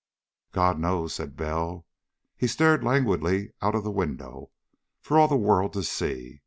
"God 0.51 0.79
knows," 0.79 1.13
said 1.13 1.37
Bell. 1.37 1.85
He 2.35 2.47
stared 2.47 2.83
languidly 2.83 3.53
out 3.61 3.75
of 3.75 3.83
the 3.83 3.91
window, 3.91 4.49
for 4.99 5.19
all 5.19 5.27
the 5.27 5.35
world 5.37 5.73
to 5.73 5.83
see. 5.83 6.39